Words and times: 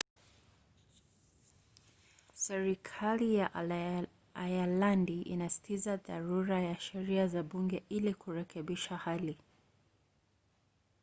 serikali 2.35 3.35
ya 3.35 3.49
ayalandi 4.33 5.21
inasisitiza 5.21 5.97
dharura 5.97 6.59
ya 6.59 6.79
sheria 6.79 7.27
za 7.27 7.43
bunge 7.43 7.83
ili 7.89 8.13
kurekebisha 8.13 8.97
hali 8.97 9.37